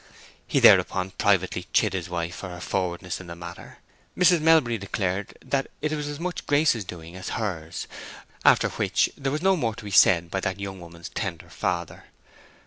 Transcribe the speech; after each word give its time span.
He 0.47 0.59
thereupon 0.59 1.11
privately 1.11 1.67
chid 1.73 1.93
his 1.93 2.09
wife 2.09 2.33
for 2.37 2.49
her 2.49 2.59
forwardness 2.59 3.21
in 3.21 3.27
the 3.27 3.35
matter. 3.35 3.77
Mrs. 4.17 4.41
Melbury 4.41 4.79
declared 4.79 5.37
that 5.45 5.67
it 5.79 5.91
was 5.91 6.07
as 6.07 6.19
much 6.19 6.47
Grace's 6.47 6.83
doing 6.83 7.15
as 7.15 7.29
hers, 7.37 7.85
after 8.43 8.69
which 8.69 9.11
there 9.15 9.31
was 9.31 9.43
no 9.43 9.55
more 9.55 9.75
to 9.75 9.83
be 9.85 9.91
said 9.91 10.31
by 10.31 10.39
that 10.39 10.59
young 10.59 10.79
woman's 10.79 11.09
tender 11.09 11.51
father. 11.51 12.05